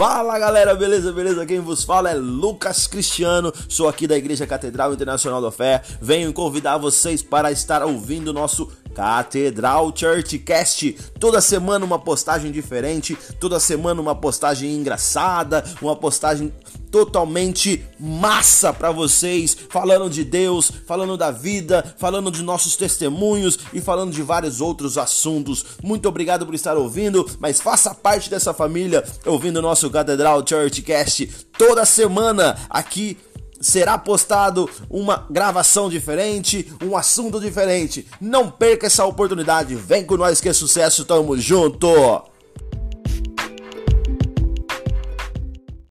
Fala 0.00 0.38
galera, 0.38 0.74
beleza, 0.74 1.12
beleza? 1.12 1.44
Quem 1.44 1.60
vos 1.60 1.84
fala 1.84 2.08
é 2.10 2.14
Lucas 2.14 2.86
Cristiano, 2.86 3.52
sou 3.68 3.86
aqui 3.86 4.06
da 4.06 4.16
Igreja 4.16 4.46
Catedral 4.46 4.94
Internacional 4.94 5.42
da 5.42 5.52
Fé. 5.52 5.82
Venho 6.00 6.32
convidar 6.32 6.78
vocês 6.78 7.22
para 7.22 7.52
estar 7.52 7.82
ouvindo 7.82 8.28
o 8.28 8.32
nosso 8.32 8.72
Catedral 8.94 9.92
Churchcast. 9.94 10.96
Toda 11.18 11.42
semana 11.42 11.84
uma 11.84 11.98
postagem 11.98 12.50
diferente, 12.50 13.14
toda 13.38 13.60
semana 13.60 14.00
uma 14.00 14.14
postagem 14.14 14.74
engraçada, 14.74 15.62
uma 15.82 15.94
postagem 15.94 16.50
totalmente 16.90 17.84
massa 17.98 18.72
para 18.72 18.90
vocês, 18.90 19.56
falando 19.68 20.10
de 20.10 20.24
Deus, 20.24 20.70
falando 20.86 21.16
da 21.16 21.30
vida, 21.30 21.94
falando 21.98 22.30
de 22.30 22.42
nossos 22.42 22.76
testemunhos 22.76 23.58
e 23.72 23.80
falando 23.80 24.12
de 24.12 24.22
vários 24.22 24.60
outros 24.60 24.98
assuntos. 24.98 25.64
Muito 25.82 26.08
obrigado 26.08 26.44
por 26.44 26.54
estar 26.54 26.76
ouvindo, 26.76 27.28
mas 27.38 27.60
faça 27.60 27.94
parte 27.94 28.28
dessa 28.28 28.52
família 28.52 29.04
ouvindo 29.26 29.58
o 29.58 29.62
nosso 29.62 29.90
Catedral 29.90 30.44
Churchcast 30.46 31.28
toda 31.56 31.84
semana 31.84 32.56
aqui 32.70 33.18
será 33.60 33.98
postado 33.98 34.68
uma 34.88 35.26
gravação 35.28 35.90
diferente, 35.90 36.72
um 36.82 36.96
assunto 36.96 37.38
diferente. 37.38 38.06
Não 38.18 38.50
perca 38.50 38.86
essa 38.86 39.04
oportunidade. 39.04 39.74
Vem 39.74 40.04
com 40.04 40.16
nós 40.16 40.40
que 40.40 40.48
é 40.48 40.52
sucesso, 40.54 41.04
tamo 41.04 41.36
junto. 41.38 42.29